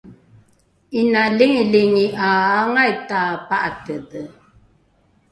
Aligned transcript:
’ina 0.99 1.21
lingilingi 1.37 2.05
’a 2.25 2.27
aangai 2.55 2.93
tapa’atedhe? 3.09 4.21